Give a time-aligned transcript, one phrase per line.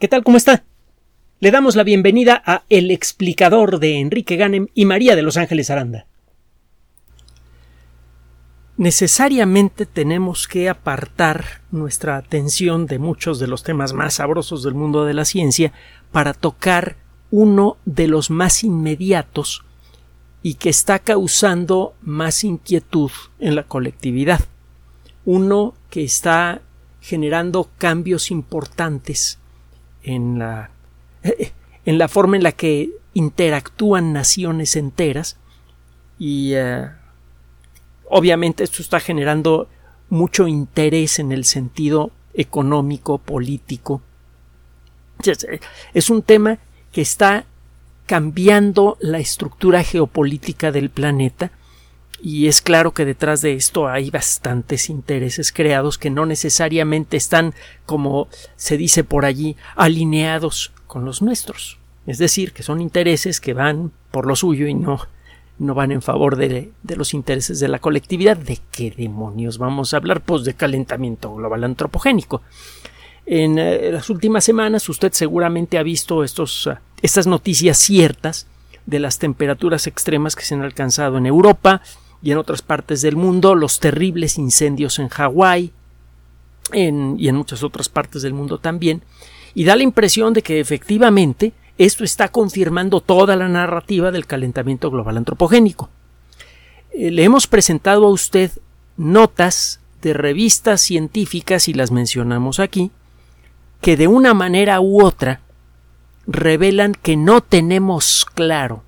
[0.00, 0.24] ¿Qué tal?
[0.24, 0.64] ¿Cómo está?
[1.38, 5.70] Le damos la bienvenida a El explicador de Enrique Ganem y María de Los Ángeles
[5.70, 6.06] Aranda.
[8.76, 15.04] Necesariamente tenemos que apartar nuestra atención de muchos de los temas más sabrosos del mundo
[15.04, 15.72] de la ciencia
[16.10, 16.96] para tocar
[17.30, 19.64] uno de los más inmediatos
[20.42, 24.40] y que está causando más inquietud en la colectividad.
[25.24, 26.62] Uno que está
[27.00, 29.38] generando cambios importantes
[30.04, 30.70] en la,
[31.84, 35.36] en la forma en la que interactúan naciones enteras
[36.18, 36.88] y eh,
[38.08, 39.68] obviamente esto está generando
[40.10, 44.02] mucho interés en el sentido económico, político.
[45.94, 46.58] Es un tema
[46.92, 47.46] que está
[48.06, 51.50] cambiando la estructura geopolítica del planeta
[52.26, 57.52] y es claro que detrás de esto hay bastantes intereses creados que no necesariamente están,
[57.84, 61.76] como se dice por allí, alineados con los nuestros.
[62.06, 65.00] Es decir, que son intereses que van por lo suyo y no,
[65.58, 68.38] no van en favor de, de los intereses de la colectividad.
[68.38, 70.22] ¿De qué demonios vamos a hablar?
[70.22, 72.40] Pues de calentamiento global antropogénico.
[73.26, 78.46] En eh, las últimas semanas usted seguramente ha visto estos, uh, estas noticias ciertas
[78.86, 81.82] de las temperaturas extremas que se han alcanzado en Europa,
[82.24, 85.72] y en otras partes del mundo, los terribles incendios en Hawái
[86.72, 89.02] y en muchas otras partes del mundo también,
[89.54, 94.90] y da la impresión de que efectivamente esto está confirmando toda la narrativa del calentamiento
[94.90, 95.90] global antropogénico.
[96.92, 98.50] Eh, le hemos presentado a usted
[98.96, 102.90] notas de revistas científicas, y las mencionamos aquí,
[103.82, 105.42] que de una manera u otra
[106.26, 108.82] revelan que no tenemos claro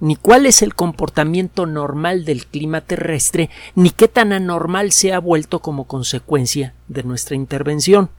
[0.00, 5.18] ni cuál es el comportamiento normal del clima terrestre, ni qué tan anormal se ha
[5.18, 8.10] vuelto como consecuencia de nuestra intervención.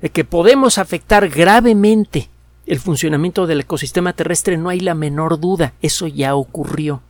[0.00, 2.28] De que podemos afectar gravemente
[2.68, 7.00] el funcionamiento del ecosistema terrestre no hay la menor duda, eso ya ocurrió.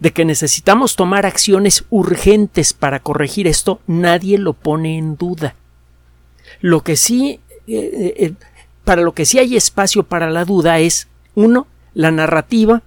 [0.00, 5.54] De que necesitamos tomar acciones urgentes para corregir esto, nadie lo pone en duda.
[6.60, 7.38] Lo que sí,
[7.68, 8.32] eh, eh, eh,
[8.82, 11.06] para lo que sí hay espacio para la duda es,
[11.36, 12.82] uno, la narrativa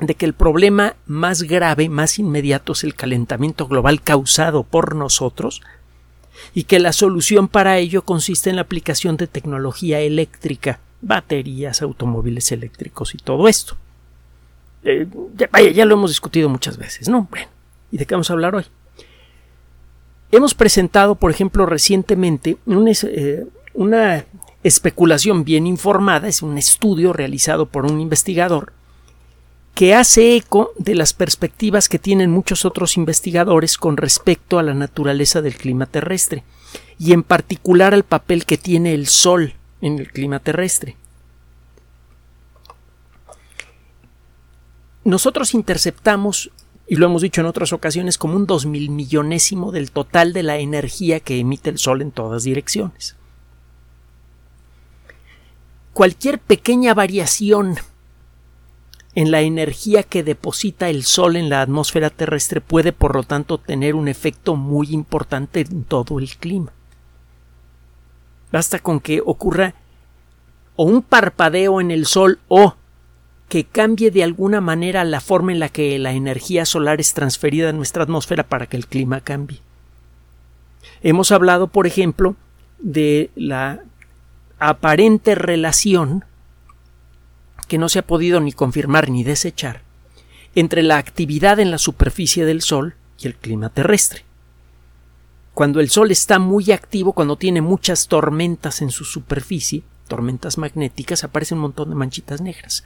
[0.00, 5.62] de que el problema más grave, más inmediato es el calentamiento global causado por nosotros
[6.54, 12.50] y que la solución para ello consiste en la aplicación de tecnología eléctrica, baterías, automóviles
[12.52, 13.76] eléctricos y todo esto.
[14.84, 15.06] Eh,
[15.36, 17.28] ya, vaya, ya lo hemos discutido muchas veces, ¿no?
[17.30, 17.46] Bueno,
[17.92, 18.64] ¿y de qué vamos a hablar hoy?
[20.32, 22.56] Hemos presentado, por ejemplo, recientemente
[23.04, 24.24] eh, una
[24.62, 28.72] especulación bien informada, es un estudio realizado por un investigador
[29.74, 34.74] que hace eco de las perspectivas que tienen muchos otros investigadores con respecto a la
[34.74, 36.44] naturaleza del clima terrestre
[36.98, 40.96] y en particular al papel que tiene el Sol en el clima terrestre.
[45.04, 46.52] Nosotros interceptamos,
[46.86, 50.44] y lo hemos dicho en otras ocasiones, como un dos mil millonésimo del total de
[50.44, 53.16] la energía que emite el Sol en todas direcciones
[55.92, 57.76] cualquier pequeña variación
[59.14, 63.58] en la energía que deposita el Sol en la atmósfera terrestre puede, por lo tanto,
[63.58, 66.72] tener un efecto muy importante en todo el clima.
[68.50, 69.74] Basta con que ocurra
[70.76, 72.74] o un parpadeo en el Sol o
[73.48, 77.68] que cambie de alguna manera la forma en la que la energía solar es transferida
[77.68, 79.60] a nuestra atmósfera para que el clima cambie.
[81.02, 82.34] Hemos hablado, por ejemplo,
[82.78, 83.82] de la
[84.68, 86.24] aparente relación
[87.66, 89.82] que no se ha podido ni confirmar ni desechar
[90.54, 94.24] entre la actividad en la superficie del Sol y el clima terrestre.
[95.54, 101.24] Cuando el Sol está muy activo, cuando tiene muchas tormentas en su superficie, tormentas magnéticas,
[101.24, 102.84] aparecen un montón de manchitas negras,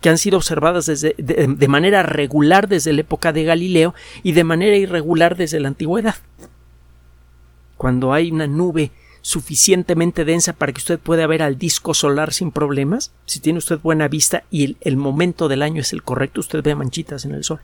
[0.00, 4.32] que han sido observadas desde, de, de manera regular desde la época de Galileo y
[4.32, 6.16] de manera irregular desde la antigüedad.
[7.76, 8.90] Cuando hay una nube
[9.22, 13.78] suficientemente densa para que usted pueda ver al disco solar sin problemas, si tiene usted
[13.78, 17.44] buena vista y el, momento del año es el correcto, usted ve manchitas en el
[17.44, 17.60] sol.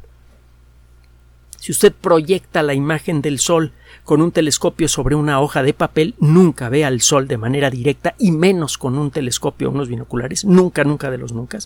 [1.59, 3.73] Si usted proyecta la imagen del sol
[4.05, 8.15] con un telescopio sobre una hoja de papel, nunca ve al sol de manera directa
[8.19, 11.59] y menos con un telescopio o unos binoculares, nunca, nunca de los nunca.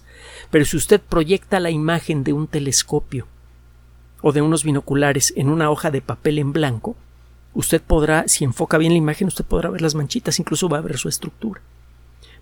[0.50, 3.26] Pero si usted proyecta la imagen de un telescopio
[4.22, 6.96] o de unos binoculares en una hoja de papel en blanco,
[7.54, 10.82] usted podrá, si enfoca bien la imagen, usted podrá ver las manchitas, incluso va a
[10.82, 11.60] ver su estructura.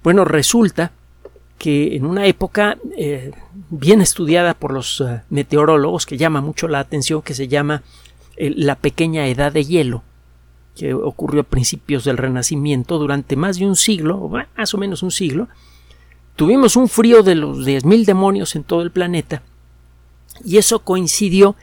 [0.03, 0.93] Bueno, resulta
[1.59, 3.33] que en una época eh,
[3.71, 7.83] bien estudiada por los uh, meteorólogos, que llama mucho la atención, que se llama
[8.37, 10.03] eh, la pequeña edad de hielo,
[10.77, 15.11] que ocurrió a principios del Renacimiento, durante más de un siglo, más o menos un
[15.11, 15.49] siglo,
[16.37, 19.43] tuvimos un frío de los 10.000 demonios en todo el planeta
[20.45, 21.57] y eso coincidió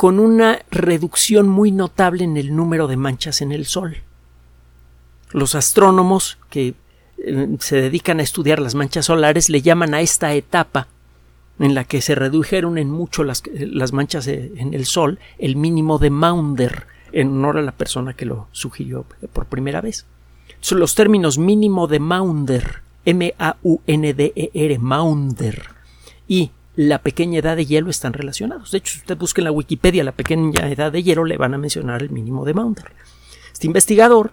[0.00, 3.98] con una reducción muy notable en el número de manchas en el Sol.
[5.30, 6.72] Los astrónomos que
[7.18, 10.88] eh, se dedican a estudiar las manchas solares le llaman a esta etapa
[11.58, 15.98] en la que se redujeron en mucho las, las manchas en el Sol el mínimo
[15.98, 19.04] de Maunder, en honor a la persona que lo sugirió
[19.34, 20.06] por primera vez.
[20.60, 25.62] Son los términos mínimo de Maunder, M-A-U-N-D-E-R, Maunder,
[26.26, 28.70] y la pequeña edad de hielo están relacionados.
[28.70, 31.54] De hecho, si usted busca en la Wikipedia la pequeña edad de hielo, le van
[31.54, 32.92] a mencionar el mínimo de Maunder.
[33.52, 34.32] Este investigador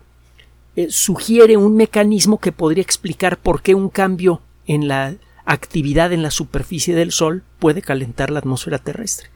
[0.75, 6.22] eh, sugiere un mecanismo que podría explicar por qué un cambio en la actividad en
[6.22, 9.30] la superficie del Sol puede calentar la atmósfera terrestre.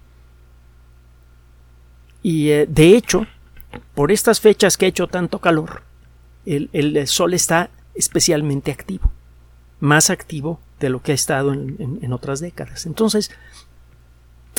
[2.22, 3.26] Y eh, de hecho,
[3.96, 5.84] por estas fechas que ha hecho tanto calor,
[6.46, 9.12] el, Sol está especialmente activo,
[9.80, 12.86] más activo de lo que ha estado en, otras décadas.
[12.86, 13.32] Entonces,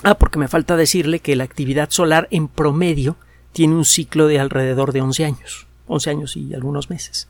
[0.04, 3.16] ah, porque me falta decirle que la actividad solar en promedio
[3.52, 7.28] tiene un ciclo de alrededor de 11 años, 11 años y algunos meses.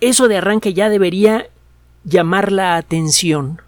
[0.00, 1.48] eso de arranque ya debería
[2.04, 3.62] llamar la atención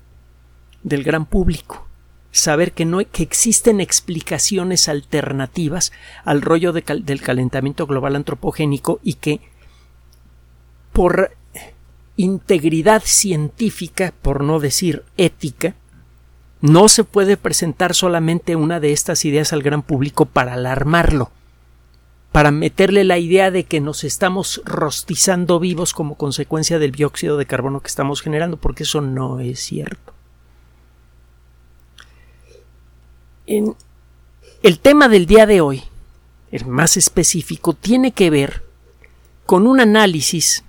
[0.83, 1.87] del gran público
[2.33, 5.93] saber que, no, que existen explicaciones alternativas
[6.25, 9.41] al rollo del calentamiento global antropogénico y que
[10.93, 11.36] por
[12.17, 15.75] integridad científica, por no decir ética,
[16.61, 21.31] no se puede presentar solamente una de estas ideas al gran público para alarmarlo,
[22.33, 27.47] para meterle la idea de que nos estamos rostizando vivos como consecuencia del dióxido de
[27.47, 30.13] carbono que estamos generando, porque eso no es cierto.
[33.47, 35.85] el tema del día de hoy,
[36.51, 38.65] el más específico, tiene que ver
[39.47, 40.65] con un análisis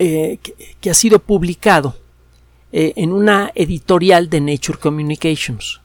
[0.00, 0.38] eh,
[0.80, 1.96] que, ha sido publicado
[2.70, 5.80] eh, en una editorial de Nature Communications.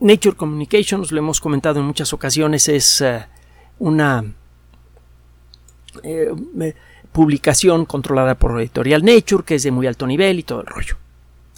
[0.00, 3.26] Nature Communications, lo hemos comentado en muchas ocasiones, es eh,
[3.78, 4.24] una
[7.12, 10.96] publicación controlada por editorial Nature, que es de muy alto nivel y todo el rollo.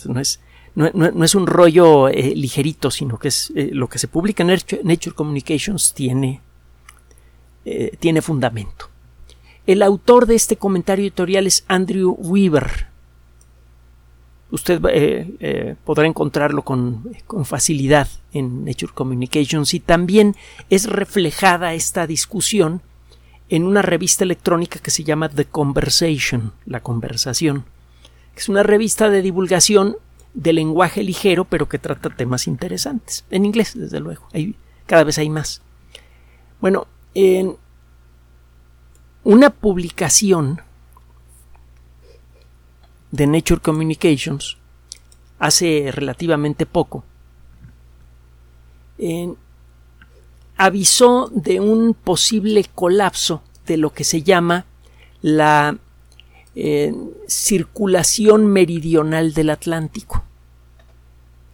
[0.07, 0.41] No es,
[0.75, 5.95] no, es un rollo ligerito, sino que es lo que se publica en Nature, Communications
[5.95, 6.41] tiene,
[8.01, 8.90] tiene fundamento.
[9.67, 12.89] El autor de este comentario editorial es Andrew Weaver.
[14.51, 14.81] Usted
[15.85, 20.35] podrá encontrarlo con, con, facilidad en Nature Communications y también
[20.71, 22.83] es reflejada esta discusión
[23.49, 27.65] en una revista electrónica que se llama The Conversation, la conversación.
[28.37, 29.97] Es una revista de divulgación
[30.35, 33.25] de lenguaje ligero, pero que trata temas interesantes.
[33.31, 34.27] En inglés, desde luego.
[34.87, 35.63] cada vez hay más.
[36.61, 37.57] Bueno, en
[39.25, 40.61] una publicación
[43.11, 44.57] de Nature Communications
[45.39, 47.05] hace relativamente poco
[50.57, 54.67] avisó de un posible colapso de lo que se llama
[55.23, 55.79] la
[57.27, 60.25] circulación meridional del Atlántico.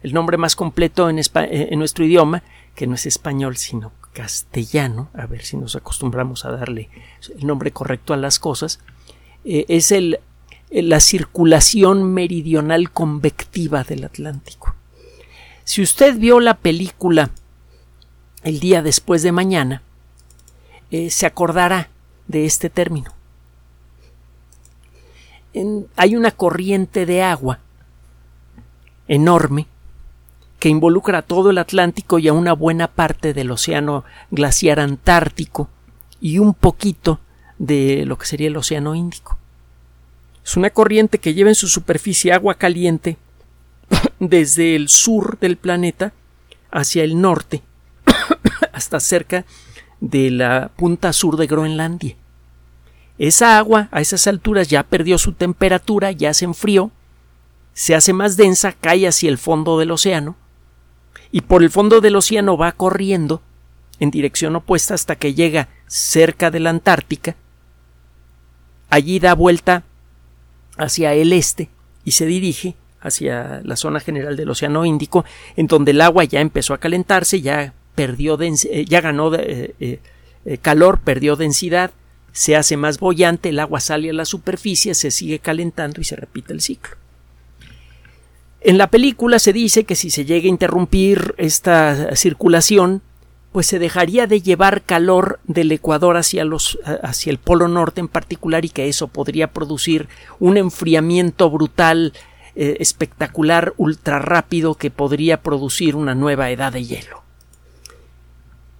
[0.03, 2.43] El nombre más completo en, eh, en, nuestro idioma,
[2.75, 6.89] que no es español sino castellano, a ver si nos acostumbramos a darle
[7.37, 8.79] el nombre correcto a las cosas,
[9.45, 10.19] eh, es el,
[10.71, 14.73] la circulación meridional convectiva del Atlántico.
[15.65, 17.29] Si usted vio la película
[18.43, 19.81] El día después de mañana,
[20.89, 21.89] eh, se acordará
[22.27, 23.17] de este término
[25.95, 27.59] hay una corriente de agua
[29.07, 29.67] enorme
[30.59, 35.69] que involucra a todo el Atlántico y a una buena parte del océano glaciar antártico
[36.19, 37.19] y un poquito
[37.59, 39.37] de lo que sería el océano Índico.
[40.43, 43.17] Es una corriente que lleva en su superficie agua caliente
[44.19, 46.13] desde el sur del planeta
[46.71, 47.61] hacia el norte
[48.73, 49.45] hasta cerca
[49.99, 52.15] de la punta sur de Groenlandia.
[53.17, 56.91] Esa agua a esas alturas ya perdió su temperatura, ya se enfrió,
[57.73, 60.35] se hace más densa, cae hacia el fondo del océano,
[61.31, 63.41] y por el fondo del océano va corriendo
[63.99, 67.35] en dirección opuesta hasta que llega cerca de la Antártica.
[68.89, 69.83] Allí da vuelta
[70.77, 71.69] hacia el este
[72.05, 76.41] y se dirige hacia la zona general del Océano Índico, en donde el agua ya
[76.41, 81.91] empezó a calentarse, ya perdió eh, ya ganó eh, eh, calor, perdió densidad,
[82.31, 86.15] se hace más bollante, el agua sale a la superficie, se sigue calentando y se
[86.15, 86.95] repite el ciclo.
[88.67, 93.01] En la película se dice que si se llega a interrumpir esta circulación,
[93.53, 98.09] pues se dejaría de llevar calor del Ecuador hacia, los, hacia el Polo Norte en
[98.09, 100.09] particular y que eso podría producir
[100.41, 102.11] un enfriamiento brutal,
[102.55, 107.23] eh, espectacular, ultra rápido que podría producir una nueva edad de hielo.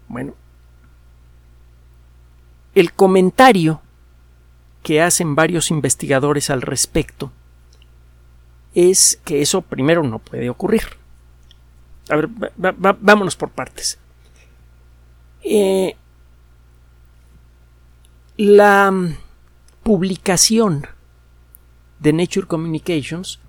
[0.10, 0.34] Bueno,
[2.76, 3.80] el comentario
[4.84, 7.32] que hacen varios investigadores al respecto
[8.74, 10.84] es que eso primero no puede ocurrir.
[12.10, 12.30] A ver,
[13.00, 14.00] vámonos por partes.
[15.44, 15.96] Eh,
[18.38, 18.94] la
[19.84, 20.86] publicación
[22.00, 23.40] de Nature Communications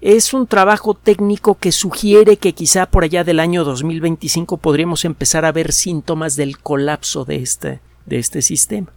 [0.00, 5.44] es un trabajo técnico que sugiere que quizá por allá del año 2025 podríamos empezar
[5.44, 8.92] a ver síntomas del colapso de este, de este sistema.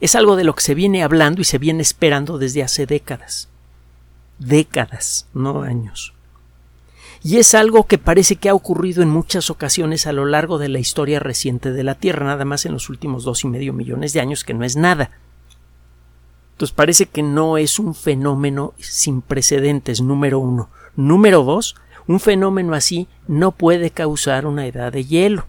[0.00, 3.48] Es algo de lo que se viene hablando y se viene esperando desde hace décadas.
[4.38, 6.14] Décadas, no años.
[7.22, 10.68] Y es algo que parece que ha ocurrido en muchas ocasiones a lo largo de
[10.68, 14.12] la historia reciente de la Tierra, nada más en los últimos dos y medio millones
[14.12, 15.10] de años, que no es nada.
[16.52, 20.68] Entonces parece que no es un fenómeno sin precedentes, número uno.
[20.96, 21.76] Número dos,
[22.06, 25.46] un fenómeno así no puede causar una edad de hielo.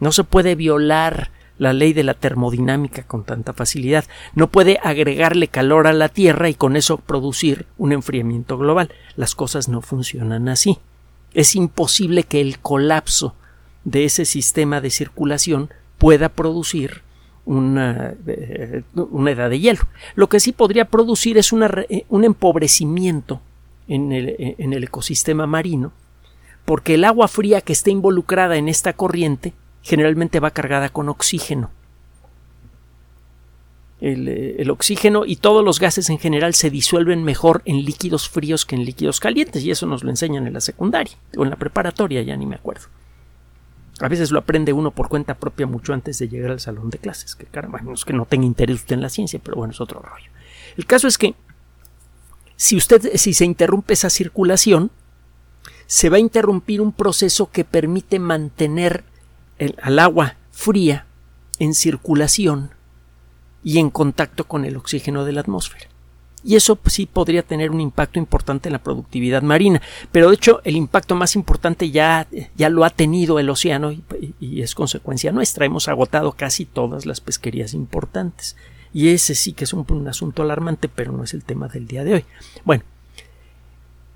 [0.00, 4.04] No se puede violar la ley de la termodinámica con tanta facilidad.
[4.34, 8.90] No puede agregarle calor a la Tierra y con eso producir un enfriamiento global.
[9.16, 10.78] Las cosas no funcionan así.
[11.34, 13.34] Es imposible que el colapso
[13.84, 17.02] de ese sistema de circulación pueda producir
[17.44, 19.80] una, eh, una, edad de hielo.
[20.14, 23.40] Lo que sí podría producir es eh, un empobrecimiento
[23.88, 25.92] en el, eh, en el ecosistema marino,
[26.64, 31.70] porque el agua fría que está involucrada en esta corriente generalmente va cargada con oxígeno.
[34.00, 38.74] El, oxígeno y todos los gases en general se disuelven mejor en líquidos fríos que
[38.74, 42.20] en líquidos calientes, y eso nos lo enseñan en la secundaria o en la preparatoria,
[42.22, 42.86] ya ni me acuerdo.
[44.00, 46.98] A veces lo aprende uno por cuenta propia mucho antes de llegar al salón de
[46.98, 47.36] clases.
[47.36, 49.80] Que caramba, no es que no tenga interés usted en la ciencia, pero bueno, es
[49.80, 50.30] otro rollo.
[50.76, 51.36] El caso es que
[52.56, 54.90] si usted, si se interrumpe esa circulación,
[55.86, 59.04] se va a interrumpir un proceso que permite mantener
[59.82, 61.06] al agua fría
[61.58, 62.70] en circulación
[63.64, 65.92] y en contacto con el oxígeno de la atmósfera
[66.44, 69.80] y eso pues, sí podría tener un impacto importante en la productividad marina.
[70.10, 72.26] Pero de hecho el impacto más importante ya,
[72.56, 74.02] ya lo ha tenido el océano y,
[74.40, 75.66] y, es consecuencia nuestra.
[75.66, 78.56] Hemos agotado casi todas las pesquerías importantes.
[78.92, 81.86] Y ese sí que es un, un asunto alarmante, pero no es el tema del
[81.86, 82.24] día de hoy.
[82.64, 82.82] Bueno,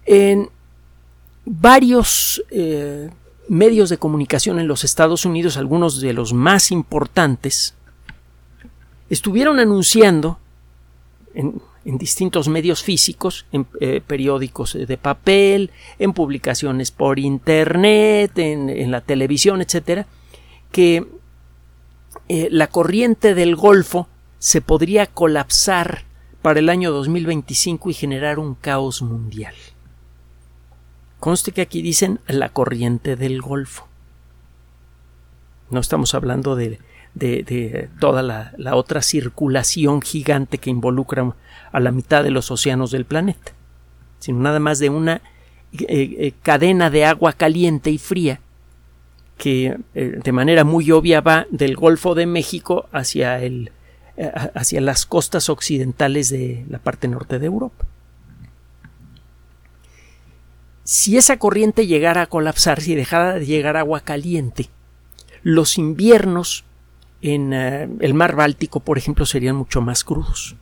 [0.05, 0.51] en
[1.45, 3.11] varios eh,
[3.49, 7.75] medios de comunicación en los Estados Unidos, algunos de los más importantes,
[9.09, 10.39] estuvieron anunciando
[11.35, 19.03] en, distintos medios físicos, en eh, periódicos de papel, en publicaciones por internet, en, la
[19.03, 20.07] televisión, etcétera,
[20.73, 21.07] que
[22.29, 24.09] eh, la corriente del Golfo
[24.41, 26.05] se podría colapsar
[26.43, 29.55] para el año 2025 y generar un caos mundial.
[31.21, 33.89] Conste que aquí dicen la corriente del Golfo.
[35.71, 36.79] No estamos hablando de,
[37.15, 41.35] de, toda la, la, otra circulación gigante que involucra
[41.73, 43.53] a la mitad de los océanos del planeta,
[44.19, 45.23] sino nada más de una
[45.73, 48.41] eh, eh, cadena de agua caliente y fría
[49.37, 53.73] que eh, de manera muy obvia va del Golfo de México hacia, el,
[54.55, 57.85] hacia las costas occidentales de la parte norte de Europa.
[60.87, 64.71] Si esa corriente llegara a colapsar, si dejara de llegar agua caliente,
[65.43, 66.65] los inviernos
[67.23, 70.57] en el mar Báltico, por ejemplo, serían mucho más crudos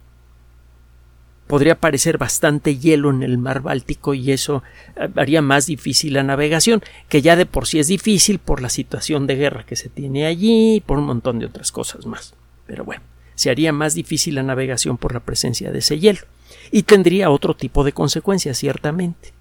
[1.47, 4.63] podría aparecer bastante hielo en el mar Báltico y eso
[4.97, 8.69] eh, haría más difícil la navegación, que ya de por sí es difícil por la
[8.69, 12.35] situación de guerra que se tiene allí y por un montón de otras cosas más.
[12.67, 13.03] Pero bueno,
[13.35, 16.21] se haría más difícil la navegación por la presencia de ese hielo
[16.71, 19.34] y tendría otro tipo de consecuencias, ciertamente.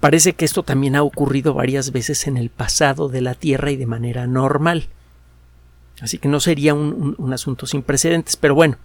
[0.00, 3.76] Parece que esto también ha ocurrido varias veces en el pasado de la Tierra y
[3.76, 4.88] de manera normal.
[6.00, 8.78] Así que no sería un, un asunto sin precedentes, pero bueno,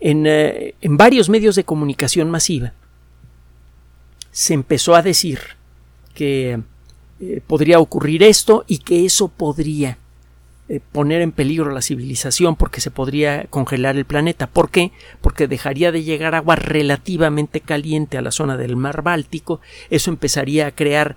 [0.00, 2.74] eh, en, varios medios de comunicación masiva
[4.30, 5.40] se empezó a decir
[6.14, 6.60] que
[7.20, 9.96] eh, podría ocurrir esto y que eso podría
[10.68, 14.46] eh, poner en peligro la civilización porque se podría congelar el planeta.
[14.46, 14.92] ¿Por qué?
[15.20, 19.60] Porque dejaría de llegar agua relativamente caliente a la zona del mar Báltico.
[19.90, 21.16] Eso empezaría a crear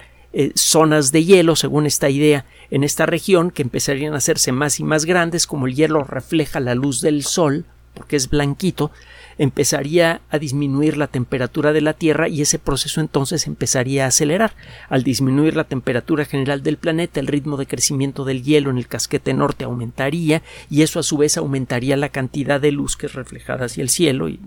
[0.54, 4.84] zonas de hielo, según esta idea, en esta región que empezarían a hacerse más y
[4.84, 7.66] más grandes, como el hielo refleja la luz del sol,
[7.96, 8.92] porque es blanquito,
[9.40, 14.54] empezaría a disminuir la temperatura de la Tierra y ese proceso entonces empezaría a acelerar.
[14.90, 18.88] Al disminuir la temperatura general del planeta, el ritmo de crecimiento del hielo en el
[18.88, 23.14] casquete norte aumentaría y eso a su vez aumentaría la cantidad de luz que es
[23.14, 24.42] reflejada hacia el cielo y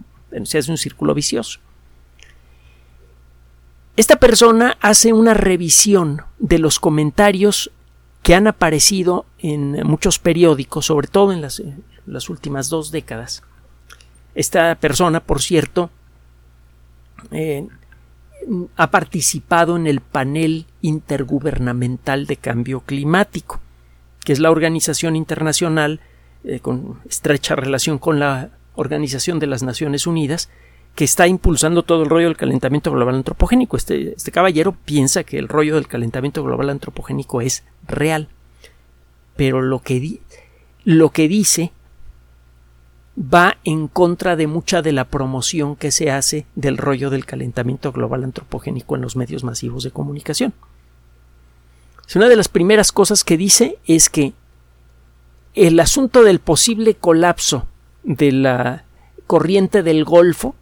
[0.45, 1.59] se hace un círculo vicioso.
[3.97, 7.71] Esta persona hace una revisión de los comentarios
[8.23, 11.63] que han aparecido en muchos periódicos, sobre todo en las,
[12.05, 13.43] las últimas dos décadas.
[14.35, 15.91] Esta persona, por cierto,
[17.31, 17.67] eh,
[18.77, 23.61] ha participado en el panel intergubernamental de cambio climático,
[24.25, 26.01] que es la organización internacional
[26.45, 30.49] eh, con estrecha relación con la Organización de las Naciones Unidas,
[30.95, 33.77] que está impulsando todo el rollo del calentamiento global antropogénico.
[33.77, 38.29] Este, este caballero piensa que el rollo del calentamiento global antropogénico es real.
[39.37, 40.21] Pero lo que,
[40.85, 41.73] lo que dice
[43.17, 47.93] va en contra de mucha de la promoción que se hace del rollo del calentamiento
[47.93, 50.55] global antropogénico en los medios masivos de comunicación.
[52.15, 54.35] Una de las primeras cosas que dice es que
[55.55, 57.67] el asunto del posible colapso
[58.03, 58.85] de la
[59.27, 60.55] corriente del Golfo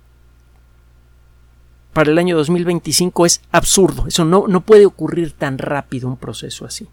[1.93, 4.07] para el año 2025 es absurdo.
[4.07, 6.87] Eso no, no puede ocurrir tan rápido un proceso así.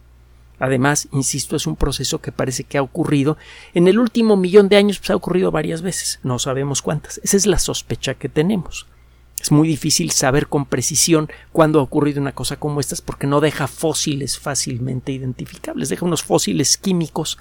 [0.60, 3.38] Además, insisto, es un proceso que parece que ha ocurrido
[3.74, 7.20] en el último millón de años, pues ha ocurrido varias veces, no sabemos cuántas.
[7.24, 8.88] Esa es la sospecha que tenemos.
[9.40, 13.40] Es muy difícil saber con precisión cuándo ha ocurrido una cosa como estas porque no
[13.40, 17.38] deja fósiles fácilmente identificables, deja unos fósiles químicos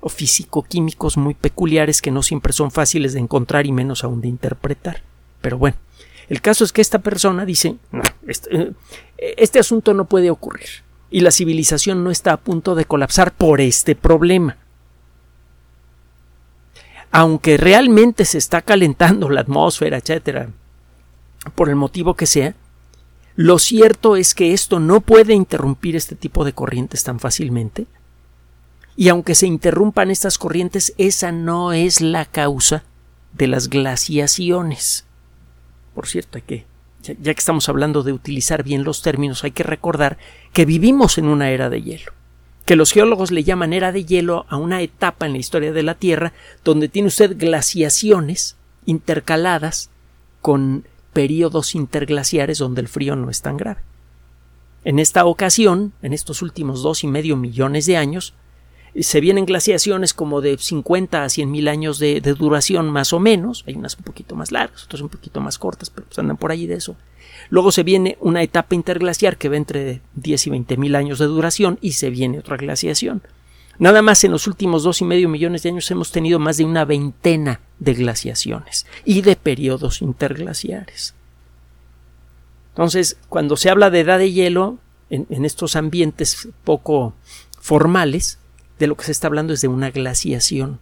[0.00, 4.28] o físico-químicos muy peculiares que no siempre son fáciles de encontrar y menos aún de
[4.28, 5.02] interpretar.
[5.40, 5.76] Pero bueno,
[6.28, 8.56] el caso es que esta persona dice, no, este,
[9.18, 10.68] eh, este, asunto no puede ocurrir
[11.10, 14.56] y la civilización no está a punto de colapsar por este problema.
[17.10, 20.50] Aunque realmente se está calentando la atmósfera, etcétera,
[21.54, 22.54] por el motivo que sea,
[23.34, 27.86] lo cierto es que esto no puede interrumpir este tipo de corrientes tan fácilmente.
[28.96, 32.84] Y aunque se interrumpan estas corrientes, esa no es la causa
[33.32, 35.06] de las glaciaciones.
[35.94, 36.66] Por cierto, hay que,
[37.02, 40.18] ya, que estamos hablando de utilizar bien los términos, hay que recordar
[40.52, 42.12] que vivimos en una era de hielo
[42.70, 45.82] que los geólogos le llaman era de hielo a una etapa en la historia de
[45.82, 46.32] la Tierra
[46.62, 49.90] donde tiene usted glaciaciones intercaladas
[50.40, 53.80] con períodos interglaciares donde el frío no es tan grave.
[54.84, 58.34] En esta ocasión, en estos últimos dos y medio millones de años,
[58.98, 63.64] se vienen glaciaciones como de 50 a 100 mil años de, duración más o menos,
[63.66, 66.50] hay unas un poquito más largas, otras un poquito más cortas, pero pues andan por
[66.50, 66.96] allí de eso.
[67.48, 71.26] Luego se viene una etapa interglaciar que va entre 10 y 20 mil años de
[71.26, 73.22] duración y se viene otra glaciación.
[73.78, 76.64] Nada más en los últimos dos y medio millones de años hemos tenido más de
[76.64, 81.14] una veintena de glaciaciones y de periodos interglaciares.
[82.70, 87.14] Entonces, cuando se habla de edad de hielo, en estos ambientes poco
[87.58, 88.38] formales,
[88.80, 90.80] de lo que se está hablando es de una glaciación,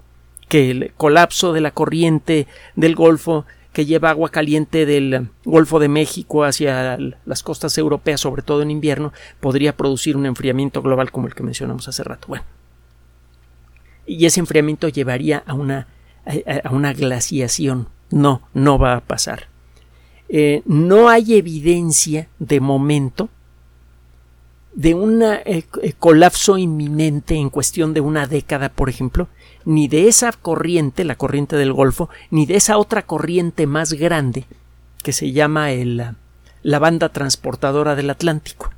[0.48, 5.88] que el colapso de la corriente del Golfo que lleva agua caliente del Golfo de
[5.88, 11.26] México hacia las costas europeas, sobre todo en invierno, podría producir un enfriamiento global como
[11.26, 12.28] el que mencionamos hace rato.
[12.28, 12.44] Bueno,
[14.06, 15.86] y ese enfriamiento llevaría a una,
[16.64, 17.88] a una glaciación.
[18.10, 19.48] No, no va a pasar.
[20.28, 23.28] Eh, no hay evidencia de momento
[24.78, 29.26] de un eh, eh, colapso inminente en cuestión de una década, por ejemplo,
[29.64, 34.44] ni de esa corriente, la corriente del Golfo, ni de esa otra corriente más grande
[35.02, 36.14] que se llama el,
[36.62, 38.70] la banda transportadora del Atlántico.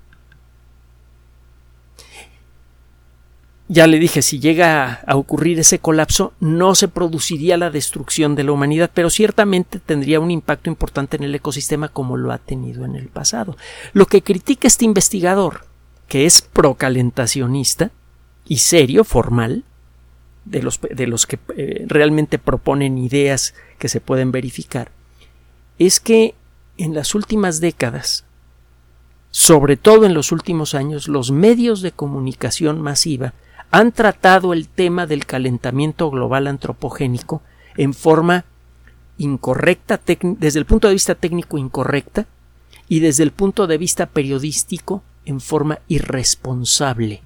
[3.68, 8.44] Ya le dije, si llega a ocurrir ese colapso, no se produciría la destrucción de
[8.44, 12.86] la humanidad, pero ciertamente tendría un impacto importante en el ecosistema como lo ha tenido
[12.86, 13.58] en el pasado.
[13.92, 15.69] Lo que critica este investigador
[16.10, 17.92] que es procalentacionista
[18.44, 19.62] y serio, formal,
[20.44, 24.90] de los, de los que eh, realmente proponen ideas que se pueden verificar,
[25.78, 26.34] es que
[26.78, 28.24] en las últimas décadas,
[29.30, 33.32] sobre todo en los últimos años, los medios de comunicación masiva
[33.70, 37.40] han tratado el tema del calentamiento global antropogénico
[37.76, 38.46] en forma
[39.16, 42.26] incorrecta, desde el punto de vista técnico incorrecta
[42.88, 47.22] y desde el punto de vista periodístico en forma irresponsable.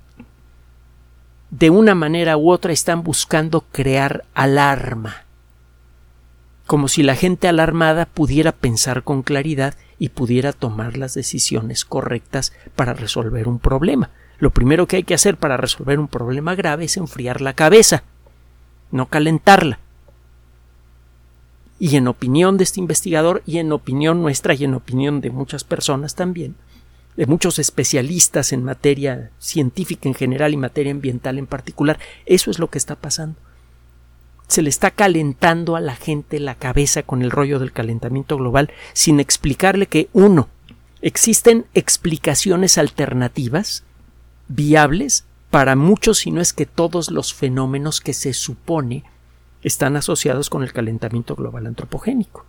[1.51, 5.25] De una manera u otra están buscando crear alarma,
[6.67, 12.53] como si la gente alarmada pudiera pensar con claridad y pudiera tomar las decisiones correctas
[12.77, 14.11] para resolver un problema.
[14.39, 18.03] Lo primero que hay que hacer para resolver un problema grave es enfriar la cabeza,
[18.91, 19.79] no calentarla.
[21.79, 25.65] y en opinión de este investigador y en opinión nuestra y en opinión de muchas
[25.65, 26.55] personas también,
[27.17, 32.59] de muchos especialistas en materia científica en general y materia ambiental en particular, eso es
[32.59, 33.37] lo que está pasando.
[34.49, 38.71] Se le está calentando a la gente la cabeza con el rollo del calentamiento global
[38.93, 40.49] sin explicarle que, uno,
[41.01, 43.85] existen explicaciones alternativas
[44.49, 49.05] viables para muchos, si no es que todos los fenómenos que se supone
[49.63, 52.45] están asociados con el calentamiento global antropogénico.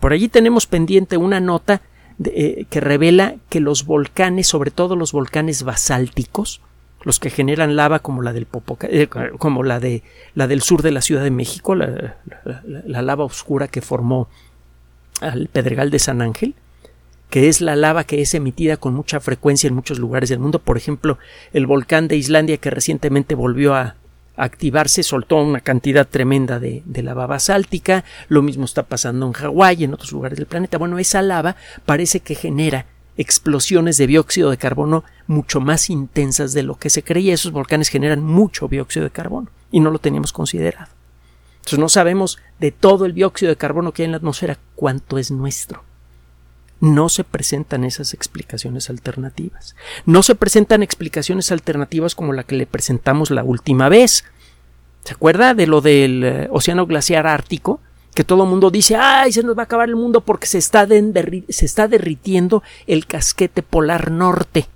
[0.00, 1.82] Por allí tenemos pendiente una nota
[2.24, 6.60] eh, que revela que los volcanes, sobre todo los volcanes basálticos,
[7.04, 10.02] los que generan lava como la del Popoca, eh, como la de
[10.34, 12.16] la del sur de la Ciudad de México, la,
[12.64, 14.28] la lava oscura que formó
[15.20, 16.54] al Pedregal de San Ángel,
[17.30, 20.58] que es la lava que es emitida con mucha frecuencia en muchos lugares del mundo.
[20.58, 21.18] Por ejemplo,
[21.52, 23.96] el volcán de Islandia que recientemente volvió a,
[24.38, 29.84] activarse soltó una cantidad tremenda de, lava basáltica, lo mismo está pasando en Hawái y
[29.84, 30.78] en otros lugares del planeta.
[30.78, 36.62] Bueno, esa lava parece que genera explosiones de dióxido de carbono mucho más intensas de
[36.62, 37.34] lo que se creía.
[37.34, 40.92] Esos volcanes generan mucho dióxido de carbono y no lo teníamos considerado.
[41.58, 45.18] Entonces no sabemos de todo el dióxido de carbono que hay en la atmósfera cuánto
[45.18, 45.87] es nuestro.
[46.80, 49.74] No se presentan esas explicaciones alternativas.
[50.06, 54.24] No se presentan explicaciones alternativas como la que le presentamos la última vez.
[55.04, 57.80] ¿Se acuerda de lo del eh, océano glaciar ártico?
[58.14, 60.58] Que todo el mundo dice, ay, se nos va a acabar el mundo porque se
[60.58, 64.68] está, se está derritiendo el casquete polar norte.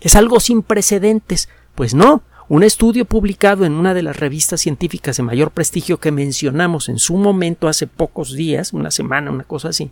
[0.00, 1.48] Es algo sin precedentes.
[1.74, 6.12] Pues no, un estudio publicado en una de las revistas científicas de mayor prestigio que
[6.12, 9.90] mencionamos en su momento hace pocos días, una semana, una cosa así,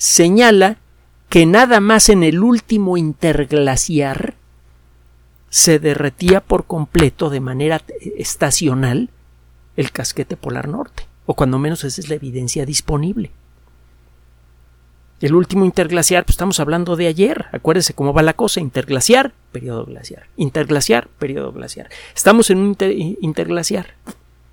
[0.00, 0.78] señala
[1.28, 4.34] que nada más en el último interglaciar
[5.50, 7.82] se derretía por completo de manera
[8.16, 9.10] estacional
[9.76, 13.30] el casquete polar norte, o cuando menos esa es la evidencia disponible.
[15.20, 19.84] El último interglaciar, pues estamos hablando de ayer, acuérdese cómo va la cosa, interglaciar, periodo
[19.84, 21.90] glaciar, interglaciar, periodo glaciar.
[22.14, 22.76] Estamos en un
[23.20, 23.96] interglaciar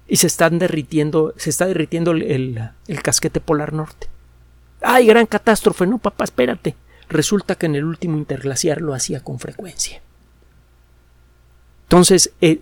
[0.10, 4.10] y se están derritiendo, se está derritiendo el casquete polar norte.
[4.82, 5.88] ¡Ay, gran catástrofe!
[5.88, 6.76] No, papá, espérate.
[7.10, 10.02] Resulta que en el último interglaciar lo hacía con frecuencia.
[11.84, 12.60] Entonces, eh,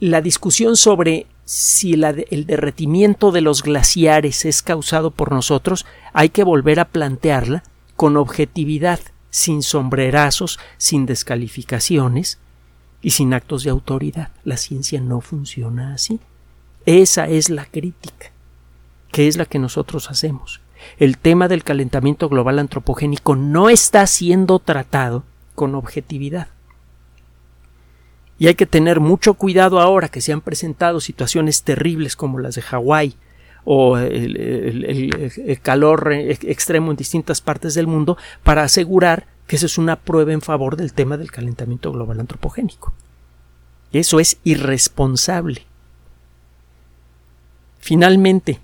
[0.00, 6.44] la discusión sobre si el derretimiento de los glaciares es causado por nosotros, hay que
[6.44, 7.62] volver a plantearla
[7.96, 9.00] con objetividad,
[9.30, 12.38] sin sombrerazos, sin descalificaciones
[13.00, 14.30] y sin actos de autoridad.
[14.44, 16.20] La ciencia no funciona así.
[16.84, 18.30] Esa es la crítica,
[19.10, 20.60] que es la que nosotros hacemos
[20.98, 26.48] el tema del calentamiento global antropogénico no está siendo tratado con objetividad.
[28.38, 32.54] Y hay que tener mucho cuidado ahora que se han presentado situaciones terribles como las
[32.54, 33.16] de Hawái
[33.64, 39.96] o el, calor extremo en distintas partes del mundo para asegurar que esa es una
[39.96, 42.92] prueba en favor del tema del calentamiento global antropogénico.
[43.92, 45.66] Eso es irresponsable.
[47.80, 48.60] Finalmente,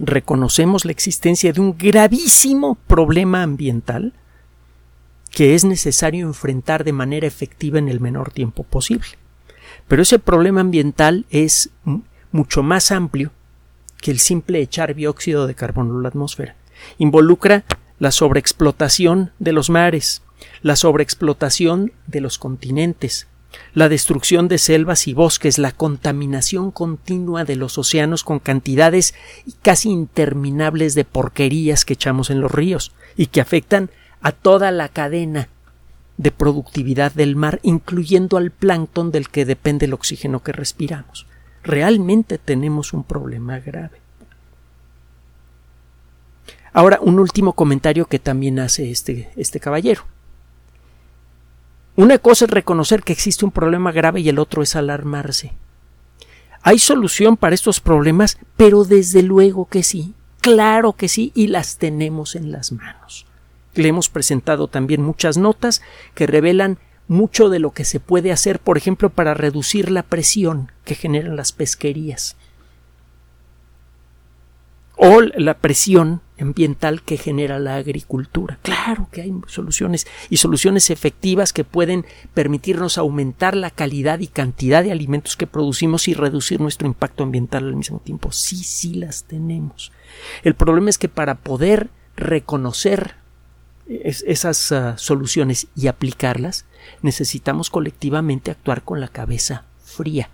[0.00, 4.14] reconocemos la existencia de un gravísimo problema ambiental
[5.30, 9.06] que es necesario enfrentar de manera efectiva en el menor tiempo posible.
[9.86, 11.70] Pero ese problema ambiental es
[12.32, 13.30] mucho más amplio
[14.00, 16.56] que el simple echar dióxido de carbono a la atmósfera.
[16.98, 17.64] Involucra
[17.98, 20.22] la sobreexplotación de los mares,
[20.62, 23.28] la sobreexplotación de los continentes,
[23.74, 29.14] la destrucción de selvas y bosques, la contaminación continua de los océanos con cantidades
[29.62, 34.88] casi interminables de porquerías que echamos en los ríos y que afectan a toda la
[34.88, 35.48] cadena
[36.16, 41.26] de productividad del mar, incluyendo al plancton del que depende el oxígeno que respiramos.
[41.62, 44.00] Realmente tenemos un problema grave.
[46.72, 50.02] Ahora, un último comentario que también hace este, este caballero.
[51.96, 55.52] Una cosa es reconocer que existe un problema grave y el otro es alarmarse.
[56.62, 58.38] ¿Hay solución para estos problemas?
[58.56, 63.26] Pero desde luego que sí, claro que sí, y las tenemos en las manos.
[63.74, 65.82] Le hemos presentado también muchas notas
[66.14, 70.70] que revelan mucho de lo que se puede hacer, por ejemplo, para reducir la presión
[70.84, 72.36] que generan las pesquerías
[75.02, 78.58] o la presión ambiental que genera la agricultura.
[78.60, 84.84] Claro que hay soluciones y soluciones efectivas que pueden permitirnos aumentar la calidad y cantidad
[84.84, 88.30] de alimentos que producimos y reducir nuestro impacto ambiental al mismo tiempo.
[88.30, 89.90] Sí, sí las tenemos.
[90.42, 93.14] El problema es que para poder reconocer
[93.88, 96.66] esas ah, soluciones y aplicarlas,
[97.00, 100.28] necesitamos colectivamente actuar con la cabeza fría.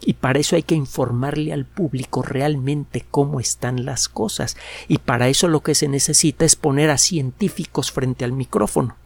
[0.00, 4.56] Y para eso hay que informarle al público realmente cómo están las cosas.
[4.86, 8.96] Y para eso lo que se necesita es poner a científicos frente al micrófono.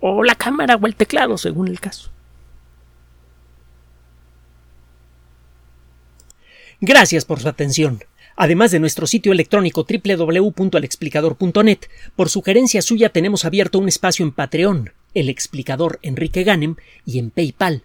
[0.00, 2.10] O la cámara o el teclado, según el caso.
[6.80, 8.04] Gracias por su atención.
[8.36, 11.78] Además de nuestro sitio electrónico www.alexplicador.net,
[12.14, 17.30] por sugerencia suya tenemos abierto un espacio en Patreon, el explicador Enrique Ganem, y en
[17.30, 17.84] PayPal,